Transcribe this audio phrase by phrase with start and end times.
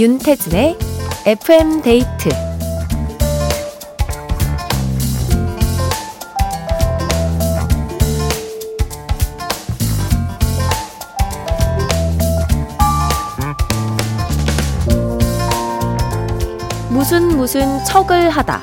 [0.00, 0.78] 윤태진의
[1.26, 2.30] FM 데이트
[16.88, 18.62] 무슨 무슨 척을 하다.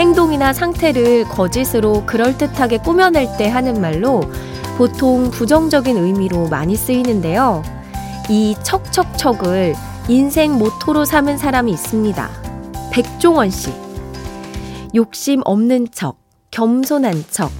[0.00, 4.22] 행동이나 상태를 거짓으로 그럴듯하게 꾸며낼 때 하는 말로
[4.76, 7.62] 보통 부정적인 의미로 많이 쓰이는데요.
[8.28, 12.28] 이 척척척을 인생 모토로 삼은 사람이 있습니다.
[12.92, 13.72] 백종원 씨.
[14.94, 16.18] 욕심 없는 척,
[16.50, 17.50] 겸손한 척.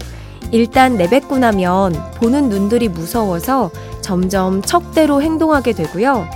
[0.51, 3.71] 일단 내뱉고 나면 보는 눈들이 무서워서
[4.03, 6.29] 점점 척대로 행동하게 되고요.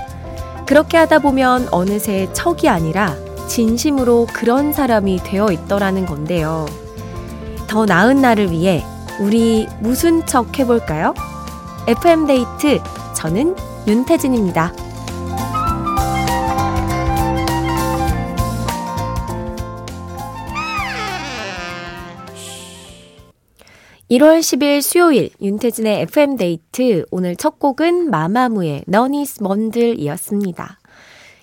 [0.67, 3.15] 그렇게 하다 보면 어느새 척이 아니라
[3.47, 6.64] 진심으로 그런 사람이 되어 있더라는 건데요.
[7.67, 8.83] 더 나은 날을 위해
[9.20, 11.12] 우리 무슨 척 해볼까요?
[11.86, 12.81] FM데이트,
[13.14, 13.55] 저는
[13.86, 14.88] 윤태진입니다.
[24.11, 30.78] 1월 10일 수요일 윤태진의 FM데이트 오늘 첫 곡은 마마무의 너니스 먼들이었습니다.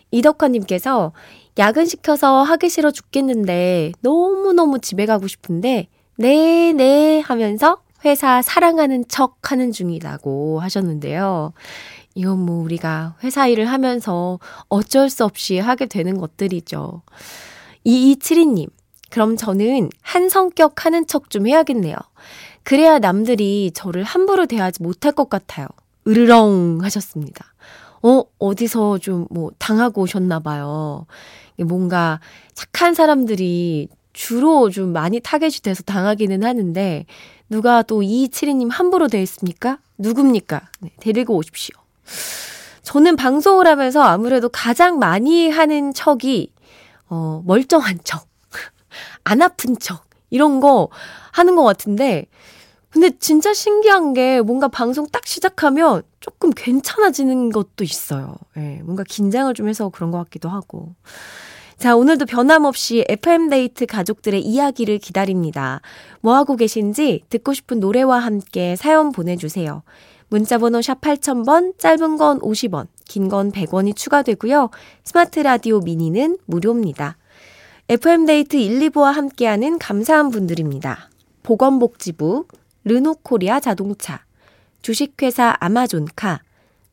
[0.10, 1.14] 이덕화 님께서
[1.60, 9.52] 야근 시켜서 하기 싫어 죽겠는데 너무너무 집에 가고 싶은데 네네 네 하면서 회사 사랑하는 척
[9.52, 11.54] 하는 중이라고 하셨는데요.
[12.16, 17.04] 이건 뭐 우리가 회사 일을 하면서 어쩔 수 없이 하게 되는 것들이죠.
[17.86, 18.70] 2272님,
[19.16, 21.96] 그럼 저는 한 성격 하는 척 좀 해야겠네요.
[22.64, 25.68] 그래야 남들이 저를 함부로 대하지 못할 것 같아요.
[26.06, 27.46] 으르렁 하셨습니다.
[28.04, 31.06] 어, 어디서 좀 뭐 당하고 오셨나 봐요.
[31.58, 32.20] 뭔가
[32.56, 37.06] 착한 사람들이 주로 좀 많이 타겟이 돼서 당하기는 하는데
[37.50, 39.78] 누가 또 이칠이님 함부로 대했습니까?
[39.98, 40.62] 누굽니까?
[40.82, 41.78] 네, 데리고 오십시오.
[42.84, 46.52] 저는 방송을 하면서 아무래도 가장 많이 하는 척이
[47.08, 48.28] 어, 멀쩡한 척,
[49.26, 50.88] 안 아픈 척 이런 거
[51.34, 52.26] 하는 것 같은데
[52.90, 58.36] 근데 진짜 신기한 게 뭔가 방송 딱 시작하면 조금 괜찮아지는 것도 있어요.
[58.56, 60.96] 예, 네, 뭔가 긴장을 좀 해서 그런 것 같기도 하고.
[61.78, 65.82] 자, 오늘도 변함없이 FM데이트 가족들의 이야기를 기다립니다.
[66.22, 69.84] 뭐하고 계신지 듣고 싶은 노래와 함께 사연 보내주세요.
[70.30, 74.70] 문자번호 샵 8000번, 짧은 건 50원, 긴 건 100원이 추가되고요.
[75.04, 77.18] 스마트 라디오 미니는 무료입니다.
[77.88, 81.12] FM데이트 1, 2부와 함께하는 감사한 분들입니다.
[81.44, 82.48] 보건복지부,
[82.84, 84.26] 르노코리아 자동차,
[84.82, 86.42] 주식회사 아마존카,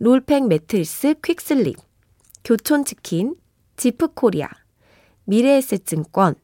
[0.01, 1.79] 롤팩 매트리스 퀵슬립,
[2.45, 3.37] 교촌치킨,
[3.77, 4.51] 지프코리아,
[5.25, 6.35] 미래에셋증권,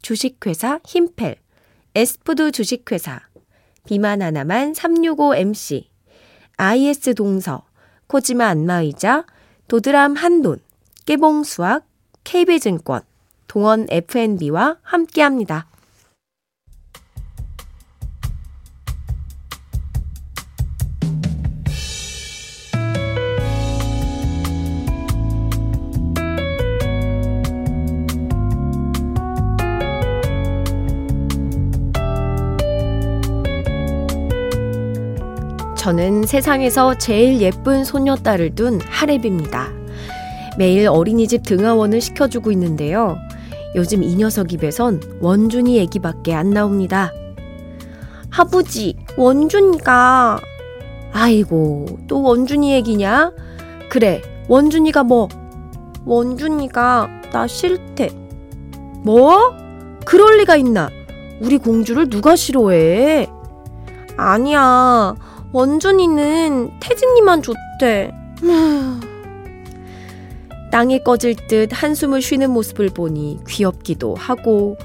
[0.00, 1.36] 주식회사 힘펠,
[1.94, 3.20] 에스푸드 주식회사,
[3.84, 5.84] 비만 하나만 365MC,
[6.56, 7.66] IS 동서,
[8.06, 9.26] 코지마 안마의자,
[9.68, 10.60] 도드람 한돈,
[11.04, 11.86] 깨봉수학,
[12.24, 13.02] KB증권,
[13.48, 15.66] 동원 FNB와 함께합니다.
[35.76, 39.72] 저는 세상에서 제일 예쁜 소녀딸을 둔 하랩입니다.
[40.58, 43.16] 매일 어린이집 등하원을 시켜주고 있는데요.
[43.74, 47.12] 요즘 이 녀석 입에선 원준이 얘기밖에 안 나옵니다.
[48.30, 50.40] 아버지, 원준이가.
[51.12, 53.32] 아이고, 또 원준이 얘기냐?
[53.88, 55.28] 그래, 원준이가 뭐?
[56.04, 58.10] 원준이가 나 싫대.
[59.02, 59.54] 뭐?
[60.04, 60.90] 그럴 리가 있나?
[61.40, 63.28] 우리 공주를 누가 싫어해?
[64.16, 65.14] 아니야.
[65.52, 68.12] 원준이는 태진이만 좋대.
[70.70, 74.76] 땅이 꺼질 듯 한숨을 쉬는 모습을 보니 귀엽기도 하고,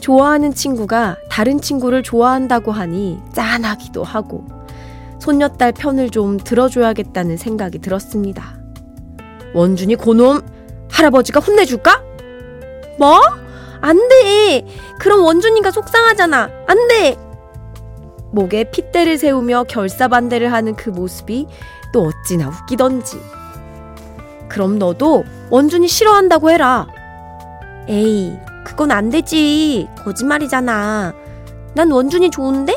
[0.00, 4.44] 좋아하는 친구가 다른 친구를 좋아한다고 하니 짠하기도 하고,
[5.20, 8.58] 손녀딸 편을 좀 들어줘야겠다는 생각이 들었습니다.
[9.54, 10.40] 원준이 고놈,
[10.90, 12.02] 할아버지가 혼내줄까?
[12.98, 13.20] 뭐?
[13.80, 14.64] 안 돼!
[14.98, 16.50] 그럼 원준이가 속상하잖아!
[16.66, 17.16] 안 돼!
[18.32, 21.46] 목에 핏대를 세우며 결사반대를 하는 그 모습이
[21.92, 23.18] 또 어찌나 웃기던지.
[24.52, 26.86] 그럼 너도 원준이 싫어한다고 해라.
[27.88, 29.88] 에이, 그건 안 되지.
[30.04, 31.14] 거짓말이잖아.
[31.74, 32.74] 난 원준이 좋은데?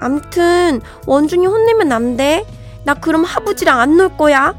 [0.00, 2.46] 암튼, 원준이 혼내면 안 돼.
[2.84, 4.54] 나 그럼 하부지랑 안 놀 거야.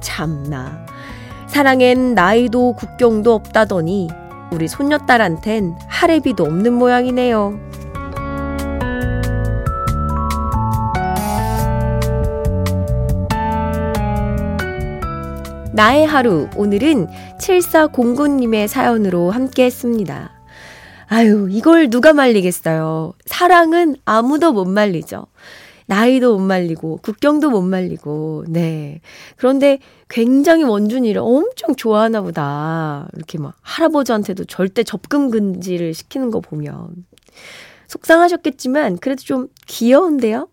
[0.00, 0.84] 참나.
[1.46, 4.08] 사랑엔 나이도 국경도 없다더니
[4.50, 7.56] 우리 손녀딸한텐 하레비도 없는 모양이네요.
[15.74, 16.48] 나의 하루.
[16.54, 17.08] 오늘은
[17.40, 20.30] 7409님의 사연으로 함께 했습니다.
[21.08, 23.12] 아유, 이걸 누가 말리겠어요.
[23.26, 25.26] 사랑은 아무도 못 말리죠.
[25.86, 29.00] 나이도 못 말리고, 국경도 못 말리고, 네.
[29.34, 33.08] 그런데 굉장히 원준이를 엄청 좋아하나 보다.
[33.16, 37.04] 이렇게 막 할아버지한테도 절대 접근 금지를 시키는 거 보면.
[37.88, 40.46] 속상하셨겠지만, 그래도 좀 귀여운데요?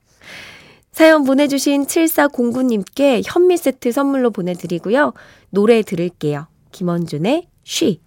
[0.92, 5.14] 사연 보내주신 7409님께 현미 세트 선물로 보내드리고요.
[5.50, 6.48] 노래 들을게요.
[6.72, 8.02] 김원준의 쉬.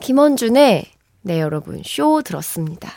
[0.00, 0.86] 김원준의,
[1.22, 2.90] 네, 여러분, 쇼 들었습니다.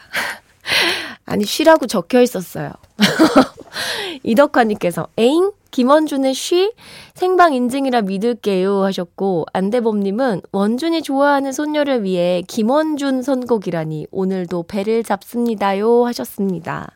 [1.26, 2.72] 아니, 쉬라고 적혀 있었어요.
[4.24, 5.52] 이덕화님께서, 에잉?
[5.70, 6.74] 김원준의 쉬?
[7.14, 16.92] 생방 인증이라 믿을게요 하셨고, 안대범님은 원준이 좋아하는 손녀를 위해 김원준 선곡이라니 오늘도 배를 잡습니다요 하셨습니다.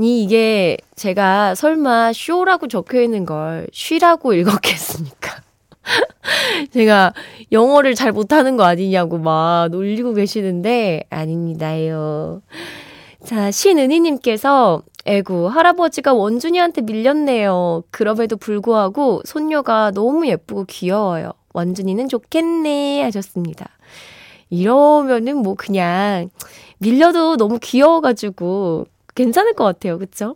[0.00, 5.42] 이 이게 제가 설마 쇼라고 적혀 있는 걸 쉬라고 읽었겠습니까?
[6.72, 7.12] 제가
[7.52, 12.42] 영어를 잘 못하는 거 아니냐고 막 놀리고 계시는데 아닙니다요.
[13.24, 17.84] 자, 신은희님께서 에구, 할아버지가 원준이한테 밀렸네요.
[17.90, 21.32] 그럼에도 불구하고 손녀가 너무 예쁘고 귀여워요.
[21.52, 23.68] 원준이는 좋겠네 하셨습니다.
[24.50, 26.30] 이러면은 뭐 그냥
[26.78, 29.98] 밀려도 너무 귀여워가지고 괜찮을 것 같아요.
[29.98, 30.34] 그쵸?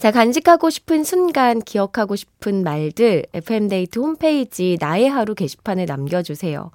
[0.00, 6.70] 자, 간직하고 싶은 순간, 기억하고 싶은 말들, FM데이트 홈페이지 나의 하루 게시판에 남겨주세요.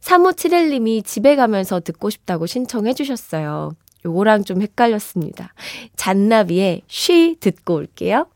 [0.00, 3.72] 3571님이 집에 가면서 듣고 싶다고 신청해 주셨어요.
[4.04, 5.54] 요거랑 좀 헷갈렸습니다.
[5.96, 8.26] 잔나비의 쉬 듣고 올게요.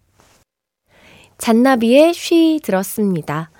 [1.36, 3.50] 잔나비의 쉬 들었습니다.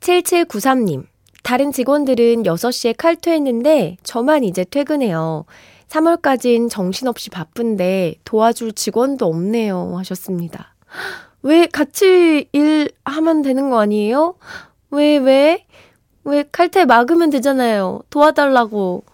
[0.00, 1.06] 7793님,
[1.44, 5.44] 다른 직원들은 6시에 칼퇴했는데 저만 이제 퇴근해요.
[5.88, 9.94] 3월까진 정신없이 바쁜데 도와줄 직원도 없네요.
[9.98, 10.74] 하셨습니다.
[11.42, 14.34] 왜 같이 일하면 되는 거 아니에요?
[14.90, 15.66] 왜, 왜?
[16.24, 18.00] 왜 칼퇴 막으면 되잖아요.
[18.10, 19.04] 도와달라고.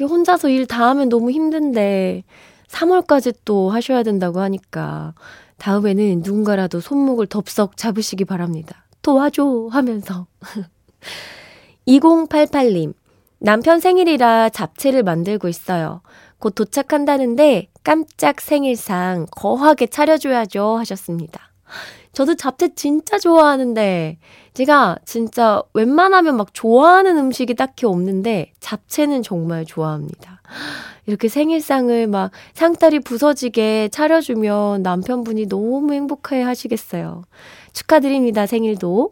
[0.00, 2.24] 혼자서 일 다 하면 너무 힘든데
[2.66, 5.14] 3월까지 또 하셔야 된다고 하니까
[5.58, 8.84] 다음에는 누군가라도 손목을 덥석 잡으시기 바랍니다.
[9.02, 10.26] 도와줘 하면서.
[11.86, 12.94] 2088님.
[13.44, 16.00] 남편 생일이라 잡채를 만들고 있어요.
[16.38, 21.52] 곧 도착한다는데 깜짝 생일상 거하게 차려줘야죠 하셨습니다.
[22.12, 24.18] 저도 잡채 진짜 좋아하는데
[24.54, 30.40] 제가 진짜 웬만하면 막 좋아하는 음식이 딱히 없는데 잡채는 정말 좋아합니다.
[31.06, 37.24] 이렇게 생일상을 막 상다리 부서지게 차려주면 남편분이 너무 행복해 하시겠어요.
[37.72, 39.10] 축하드립니다, 생일도.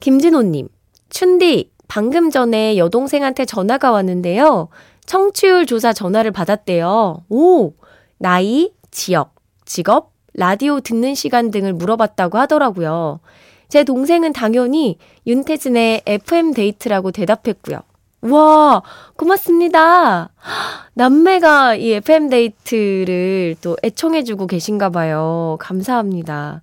[0.00, 0.68] 김진호님,
[1.10, 4.68] 춘디, 방금 전에 여동생한테 전화가 왔는데요.
[5.06, 7.24] 청취율 조사 전화를 받았대요.
[7.30, 7.72] 오!
[8.18, 13.20] 나이, 지역, 직업, 라디오 듣는 시간 등을 물어봤다고 하더라고요.
[13.68, 17.80] 제 동생은 당연히 윤태진의 FM 데이트라고 대답했고요.
[18.22, 18.82] 와,
[19.16, 20.30] 고맙습니다.
[20.94, 25.56] 남매가 이 FM 데이트를 또 애청해주고 계신가 봐요.
[25.60, 26.62] 감사합니다.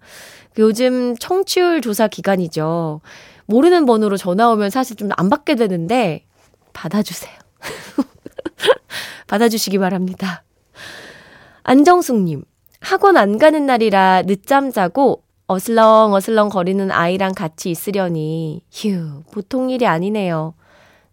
[0.57, 3.01] 요즘 청취율 조사 기간이죠.
[3.48, 6.25] 모르는 번호로 전화 오면 사실 좀 안 받게 되는데
[6.74, 7.34] 받아주세요.
[9.28, 10.44] 받아주시기 바랍니다.
[11.64, 12.44] 안정숙님,
[12.80, 19.88] 학원 안 가는 날이라 늦잠 자고 어슬렁 어슬렁 거리는 아이랑 같이 있으려니 휴 보통 일이
[19.88, 20.54] 아니네요.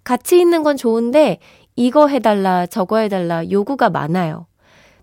[0.04, 1.38] 같이 있는 건 좋은데
[1.76, 4.46] 이거 해달라 저거 해달라 요구가 많아요.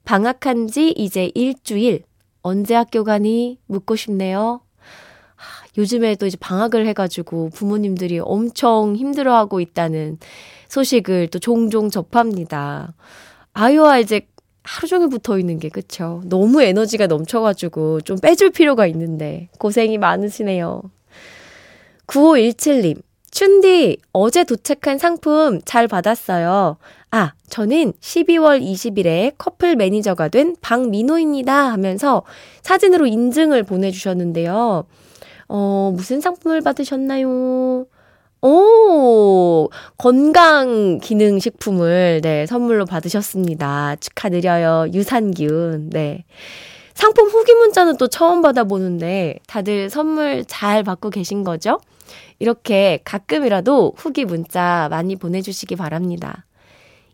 [0.03, 2.03] 방학한 지 이제 일주일
[2.41, 4.61] 언제 학교 가니 묻고 싶네요.
[5.77, 10.17] 요즘에도 이제 방학을 해가지고 부모님들이 엄청 힘들어하고 있다는
[10.67, 12.93] 소식을 또 종종 접합니다.
[13.53, 14.21] 아이와 이제
[14.63, 16.21] 하루 종일 붙어 있는 게 그쵸.
[16.25, 20.83] 너무 에너지가 넘쳐가지고 좀 빼줄 필요가 있는데 고생이 많으시네요.
[22.07, 26.77] 9517님, 춘디, 어제 도착한 상품 잘 받았어요.
[27.11, 32.23] 아, 저는 12월 20일에 커플 매니저가 된 박민호입니다 하면서
[32.61, 34.85] 사진으로 인증을 보내주셨는데요.
[35.49, 37.85] 어, 무슨 상품을 받으셨나요?
[38.41, 43.97] 오, 건강 기능 식품을, 네, 선물로 받으셨습니다.
[43.97, 44.91] 축하드려요.
[44.93, 46.23] 유산균, 네.
[46.93, 51.79] 상품 후기 문자는 또 처음 받아보는데, 다들 선물 잘 받고 계신 거죠?
[52.37, 56.45] 이렇게 가끔이라도 후기 문자 많이 보내주시기 바랍니다.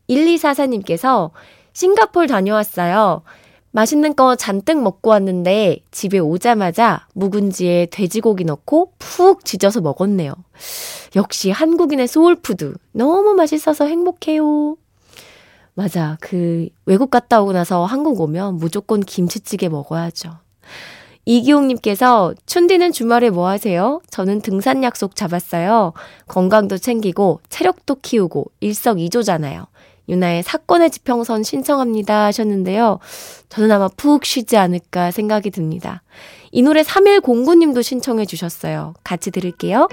[0.09, 1.31] 1244님께서
[1.73, 3.23] 싱가폴 다녀왔어요.
[3.75, 10.34] 맛있는 거 잔뜩 먹고 왔는데 집에 오자마자 묵은지에 돼지고기 넣고 푹 지져서 먹었네요.
[11.17, 12.75] 역시 한국인의 soul food.
[12.94, 14.77] 너무 맛있어서 행복해요.
[15.74, 16.17] 맞아.
[16.22, 20.38] 그 외국 갔다 오고 나서 한국 오면 무조건 김치찌개 먹어야죠.
[21.25, 24.00] 이기홍님께서 춘디는 주말에 뭐 하세요?
[24.10, 25.91] 저는 등산 약속 잡았어요.
[26.27, 29.65] 건강도 챙기고 체력도 키우고 일석이조잖아요.
[30.09, 33.00] 유나의 사건의 지평선 신청합니다 하셨는데요.
[33.50, 36.03] 저는 아마 푹 쉬지 않을까 생각이 듭니다.
[36.51, 38.93] 이 노래 3109님도 신청해 주셨어요.
[39.03, 39.88] 같이 들을게요.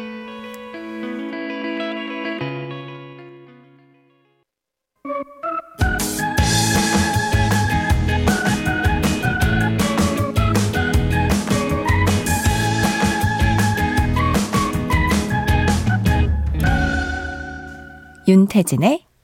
[18.29, 19.12] 윤태진의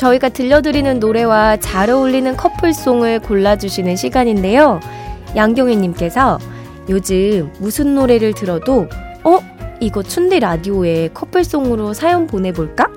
[0.00, 4.80] 저희가 들려드리는 노래와 잘 어울리는 커플송을 골라주시는 시간인데요.
[5.36, 6.38] 양경희님께서
[6.88, 8.86] 요즘 무슨 노래를 들어도,
[9.24, 9.38] 어?
[9.78, 12.88] 이거 춘디 라디오에 커플송으로 사연 보내볼까?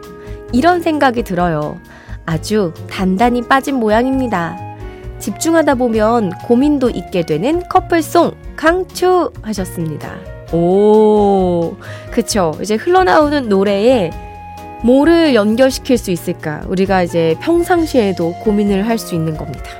[0.53, 1.77] 이런 생각이 들어요.
[2.25, 4.57] 아주 단단히 빠진 모양입니다.
[5.19, 10.15] 집중하다 보면 고민도 있게 되는 커플송 강추 하셨습니다.
[10.53, 11.75] 오,
[12.11, 12.53] 그쵸.
[12.61, 14.09] 이제 흘러나오는 노래에
[14.83, 16.61] 뭐를 연결시킬 수 있을까?
[16.67, 19.71] 우리가 이제 평상시에도 고민을 할 수 있는 겁니다.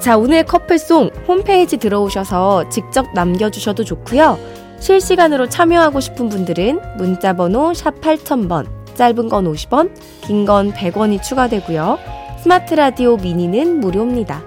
[0.00, 4.38] 자, 오늘 커플송 홈페이지 들어오셔서 직접 남겨주셔도 좋고요.
[4.78, 9.90] 실시간으로 참여하고 싶은 분들은 문자번호 샵 8000번, 짧은 건 50원,
[10.22, 11.98] 긴 건 100원이 추가되고요.
[12.42, 14.42] 스마트 라디오 미니는 무료입니다.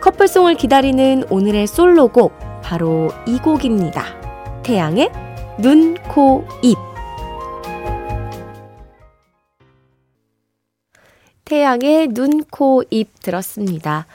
[0.00, 2.32] 커플송을 기다리는 오늘의 솔로곡,
[2.62, 4.04] 바로 이 곡입니다.
[4.64, 5.10] 태양의
[5.58, 6.76] 눈, 코, 입.
[11.50, 14.06] 태양의 눈, 코, 입 들었습니다.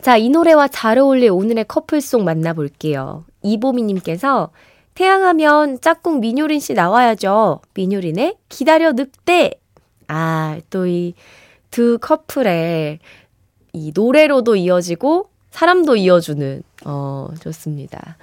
[0.00, 3.24] 자, 이 노래와 잘 어울릴 오늘의 커플송 만나볼게요.
[3.42, 4.50] 이보미님께서
[4.94, 7.62] 태양하면 짝꿍 민효린 씨 나와야죠.
[7.74, 9.54] 민효린의 기다려 늑대.
[10.06, 11.14] 아, 또 이
[11.70, 12.98] 두 커플의
[13.72, 18.16] 이 노래로도 이어지고 사람도 이어주는, 어, 좋습니다.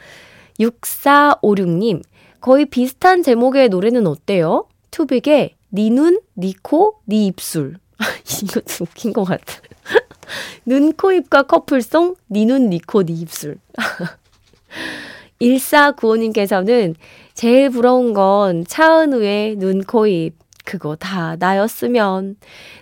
[0.60, 2.02] 6456님,
[2.40, 4.68] 거의 비슷한 제목의 노래는 어때요?
[4.92, 7.78] 투빅의 니 눈, 니 코, 니 입술.
[8.44, 9.54] 이것도 웃긴 것 같아.
[10.66, 13.58] 눈, 코, 입과 커플송, 니 눈, 니 코, 니 입술.
[15.42, 16.96] 1495님께서는
[17.34, 20.36] 제일 부러운 건 차은우의 눈, 코, 입.
[20.64, 22.38] 그거 다 나였으면.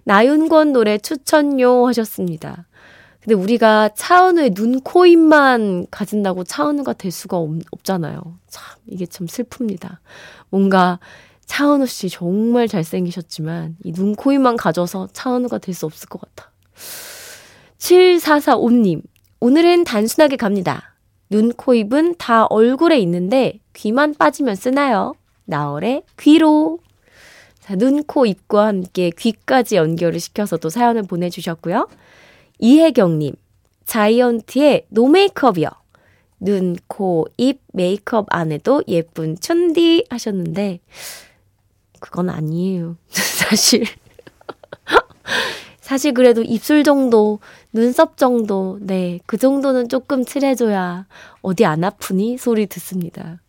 [0.05, 2.65] 나윤권 노래 추천요 하셨습니다.
[3.21, 8.21] 근데 우리가 차은우의 눈, 코, 입만 가진다고 차은우가 될 수가 없, 없잖아요.
[8.47, 9.97] 참, 이게 참 슬픕니다.
[10.49, 10.99] 뭔가
[11.45, 16.51] 차은우 씨 정말 잘생기셨지만 이 눈, 코, 입만 가져서 차은우가 될 수 없을 것 같아.
[17.77, 19.01] 7445님,
[19.39, 20.95] 오늘은 단순하게 갑니다.
[21.29, 25.13] 눈, 코, 입은 다 얼굴에 있는데 귀만 빠지면 쓰나요?
[25.45, 26.79] 나얼의 귀로.
[27.59, 31.87] 자, 눈, 코, 입과 함께 귀까지 연결을 시켜서 또 사연을 보내주셨고요.
[32.59, 33.35] 이혜경님,
[33.85, 35.67] 자이언티의 No Make Up이요.
[36.39, 40.79] 눈, 코, 입 메이크업 안 해도 예쁜 춘디 하셨는데,
[42.03, 42.97] 그건 아니에요.
[43.07, 43.85] 사실.
[45.79, 47.39] 사실 그래도 입술 정도,
[47.71, 51.05] 눈썹 정도, 네, 그 정도는 조금 칠해줘야
[51.41, 52.37] 어디 안 아프니?
[52.37, 53.41] 소리 듣습니다.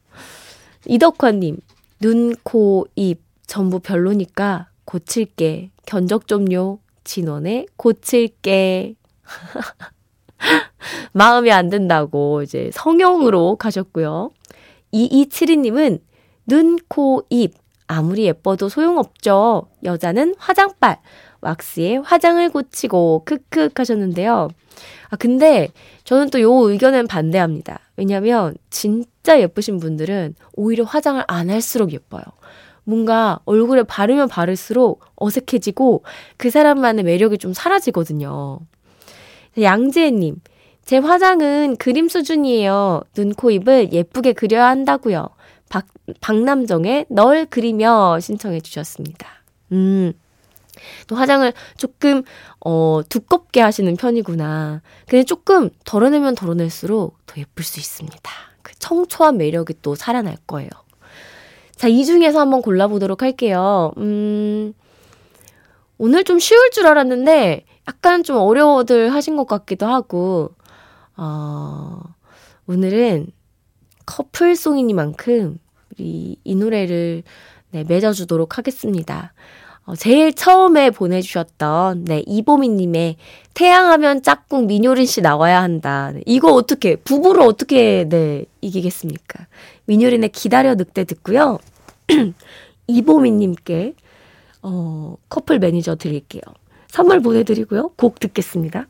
[0.86, 1.58] 이덕화님,
[2.00, 5.72] 눈, 코, 입 전부 별로니까 고칠게.
[5.84, 6.78] 견적 좀요.
[7.02, 8.94] 진원에 고칠게.
[11.12, 14.30] 마음에 안 든다고 이제 성형으로 가셨고요.
[14.92, 16.00] 2272님은
[16.46, 19.68] 눈, 코, 입 아무리 예뻐도 소용없죠.
[19.84, 21.00] 여자는 화장빨,
[21.40, 24.48] 왁스에 화장을 고치고 크크 하셨는데요.
[25.10, 25.68] 아, 근데
[26.04, 27.80] 저는 또 요 의견은 반대합니다.
[27.96, 32.22] 왜냐면 진짜 예쁘신 분들은 오히려 화장을 안 할수록 예뻐요.
[32.84, 36.02] 뭔가 얼굴에 바르면 바를수록 어색해지고
[36.36, 38.58] 그 사람만의 매력이 좀 사라지거든요.
[39.60, 40.40] 양지혜님,
[40.84, 43.02] 제 화장은 그림 수준이에요.
[43.14, 45.28] 눈, 코, 입을 예쁘게 그려야 한다고요.
[45.68, 45.86] 박,
[46.20, 49.28] 박남정의 널 그리며 신청해 주셨습니다.
[49.72, 50.12] 음.
[51.06, 52.22] 또 화장을 조금,
[52.60, 54.82] 어, 두껍게 하시는 편이구나.
[55.08, 58.30] 근데 조금 덜어내면 덜어낼수록 더 예쁠 수 있습니다.
[58.62, 58.78] 그쵸?
[58.80, 60.68] 청초한 매력이 또 살아날 거예요.
[61.76, 63.92] 자, 이 중에서 한번 골라보도록 할게요.
[63.98, 64.74] 음,
[65.98, 70.54] 오늘 좀 쉬울 줄 알았는데, 약간 좀 어려워들 하신 것 같기도 하고,
[71.16, 72.00] 어,
[72.66, 73.28] 오늘은
[74.06, 75.58] 커플송이니만큼
[75.92, 77.22] 우리 이 노래를
[77.70, 79.32] 네, 맺어주도록 하겠습니다.
[79.86, 83.16] 어, 제일 처음에 보내주셨던, 네, 이보미님의
[83.52, 86.12] 태양하면 짝꿍 민효린 씨 나와야 한다.
[86.12, 89.46] 네, 이거 어떻게, 부부를 어떻게, 네, 이기겠습니까?
[89.86, 91.58] 민효린의 기다려 늑대 듣고요.
[92.86, 93.94] 이보미님께,
[94.62, 96.42] 어, 커플 매니저 드릴게요.
[96.88, 97.90] 선물 보내드리고요.
[97.96, 98.86] 곡 듣겠습니다.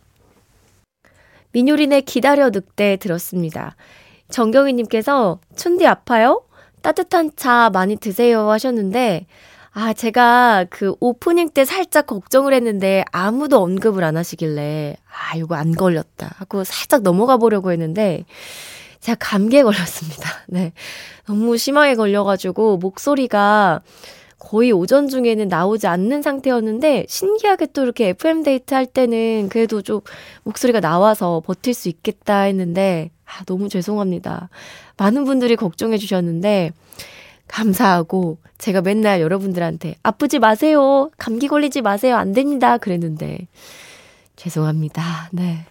[1.53, 3.75] 민효린의 기다려 늑대 들었습니다.
[4.35, 6.43] 정경희님께서 춘디 아파요?
[6.83, 9.27] 따뜻한 차 많이 드세요 하셨는데,
[9.73, 15.73] 아, 제가 그 오프닝 때 살짝 걱정을 했는데 아무도 언급을 안 하시길래, 아, 이거 안
[15.73, 18.25] 걸렸다 하고 살짝 넘어가 보려고 했는데,
[18.99, 20.29] 제가 감기에 걸렸습니다.
[20.49, 20.73] 네.
[21.27, 23.83] 너무 심하게 걸려가지고 목소리가
[24.39, 30.01] 거의 오전 중에는 나오지 않는 상태였는데, 신기하게 또 이렇게 FM데이트 할 때는 그래도 좀
[30.43, 34.49] 목소리가 나와서 버틸 수 있겠다 했는데, 아, 너무 죄송합니다.
[34.97, 36.73] 많은 분들이 걱정해 주셨는데,
[37.49, 41.11] 감사하고 제가 맨날 여러분들한테 아프지 마세요.
[41.19, 42.17] 감기 걸리지 마세요.
[42.17, 42.79] 안 됩니다.
[42.79, 43.47] 그랬는데
[44.37, 45.29] 죄송합니다.
[45.33, 45.67] 네.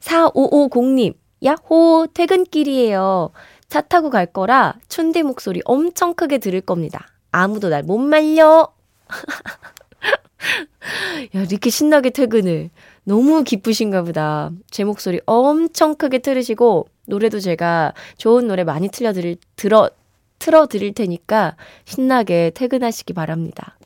[0.00, 1.14] 4550님.
[1.42, 3.30] 야호 퇴근길이에요.
[3.68, 7.06] 차 타고 갈 거라 춘디 목소리 엄청 크게 들을 겁니다.
[7.32, 8.68] 아무도 날 못 말려.
[11.36, 12.70] 야, 이렇게 신나게 퇴근을.
[13.10, 14.52] 너무 기쁘신가 보다.
[14.70, 19.90] 제 목소리 엄청 크게 들으시고, 노래도 제가 좋은 노래 많이 틀려드릴, 들어,
[20.38, 23.76] 틀어 드릴 테니까 신나게 퇴근하시기 바랍니다.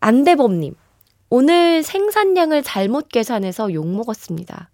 [0.00, 0.74] 안대범님,
[1.30, 4.68] 오늘 생산량을 잘못 계산해서 욕먹었습니다.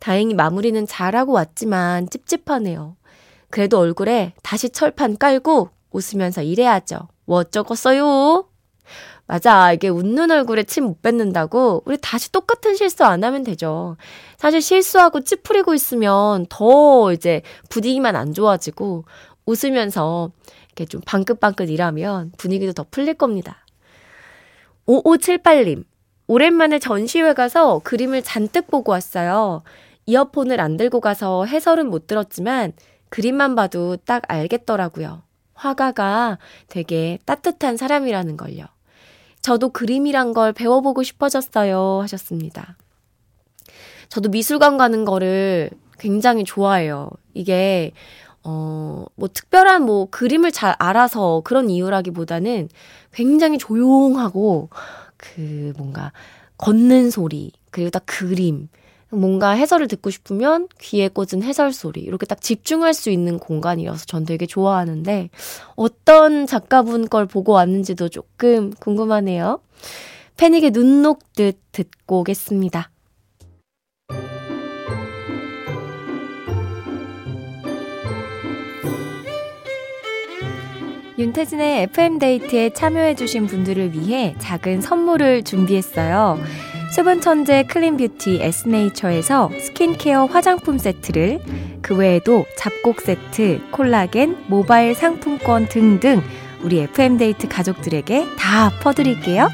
[0.00, 2.96] 다행히 마무리는 잘하고 왔지만 찝찝하네요.
[3.50, 7.06] 그래도 얼굴에 다시 철판 깔고 웃으면서 일해야죠.
[7.24, 8.48] 뭐 어쩌겠어요?
[9.26, 9.72] 맞아.
[9.72, 13.96] 이게 웃는 얼굴에 침 못 뱉는다고 우리 다시 똑같은 실수 안 하면 되죠.
[14.36, 19.04] 사실 실수하고 찌푸리고 있으면 더 이제 분위기만 안 좋아지고
[19.46, 20.30] 웃으면서
[20.68, 23.64] 이렇게 좀 방긋방긋 일하면 분위기도 더 풀릴 겁니다.
[24.86, 25.84] 5578님,
[26.28, 29.62] 오랜만에 전시회 가서 그림을 잔뜩 보고 왔어요.
[30.06, 32.72] 이어폰을 안 들고 가서 해설은 못 들었지만
[33.08, 35.22] 그림만 봐도 딱 알겠더라고요.
[35.54, 38.66] 화가가 되게 따뜻한 사람이라는 걸요.
[39.46, 42.00] 저도 그림이란 걸 배워보고 싶어졌어요.
[42.02, 42.76] 하셨습니다.
[44.08, 47.10] 저도 미술관 가는 거를 굉장히 좋아해요.
[47.32, 47.92] 이게
[48.42, 52.68] 어, 뭐 특별한 뭐 그림을 잘 알아서 그런 이유라기보다는
[53.12, 54.68] 굉장히 조용하고
[55.16, 56.10] 그 뭔가
[56.58, 58.68] 걷는 소리, 그리고 딱 그림,
[59.10, 64.24] 뭔가 해설을 듣고 싶으면 귀에 꽂은 해설 소리, 이렇게 딱 집중할 수 있는 공간이어서 전
[64.24, 65.30] 되게 좋아하는데
[65.76, 69.60] 어떤 작가분 걸 보고 왔는지도 조금 궁금하네요.
[70.36, 72.90] 패닉의 눈 녹듯 듣고 오겠습니다.
[81.18, 86.38] 윤태진의 FM데이트에 참여해주신 분들을 위해 작은 선물을 준비했어요.
[86.92, 91.40] 수분 천재 clean beauty 에스네이처에서 스킨케어 화장품 세트를
[91.82, 96.22] 그 외에도 잡곡 세트, 콜라겐, 모바일 상품권 등등
[96.62, 99.48] 우리 FM데이트 가족들에게 다 퍼드릴게요.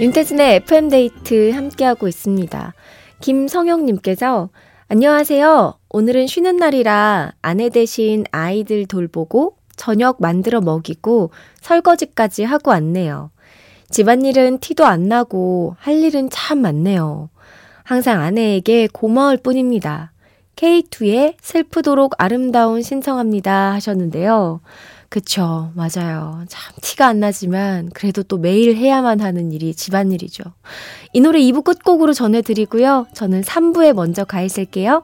[0.00, 2.72] 윤태진의 FM데이트 함께하고 있습니다.
[3.20, 4.48] 김성영님께서
[4.88, 5.74] 안녕하세요.
[5.90, 13.30] 오늘은 쉬는 날이라 아내 대신 아이들 돌보고 저녁 만들어 먹이고 설거지까지 하고 왔네요.
[13.90, 17.28] 집안일은 티도 안 나고 할 일은 참 많네요.
[17.82, 20.12] 항상 아내에게 고마울 뿐입니다.
[20.56, 24.60] K2의 슬프도록 아름다운 신청합니다 하셨는데요.
[25.08, 26.44] 그쵸, 맞아요.
[26.46, 30.44] 참 티가 안 나지만 그래도 또 매일 해야만 하는 일이 집안일이죠.
[31.12, 33.08] 이 노래 2부 끝곡으로 전해드리고요.
[33.12, 35.02] 저는 3부에 먼저 가 있을게요.